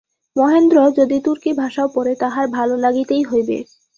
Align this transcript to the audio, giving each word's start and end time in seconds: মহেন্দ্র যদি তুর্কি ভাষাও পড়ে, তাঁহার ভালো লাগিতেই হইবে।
মহেন্দ্র 0.35 0.77
যদি 0.99 1.17
তুর্কি 1.25 1.51
ভাষাও 1.53 1.87
পড়ে, 1.95 2.13
তাঁহার 2.15 2.45
ভালো 2.49 2.75
লাগিতেই 2.77 3.23
হইবে। 3.23 3.57